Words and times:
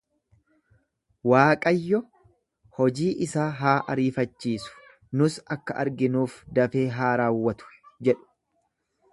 Waaqayyo 1.33 1.99
hojii 2.79 3.11
isaa 3.27 3.45
haa 3.61 3.75
ariifachiisu, 3.95 4.73
nus 5.21 5.37
akka 5.57 5.79
arginuuf 5.85 6.41
dafee 6.61 6.87
haa 6.97 7.15
raawwatu 7.23 7.73
jedhu. 8.09 8.31